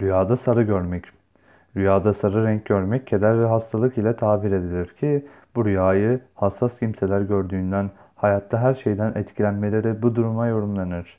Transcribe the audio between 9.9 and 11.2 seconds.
bu duruma yorumlanır.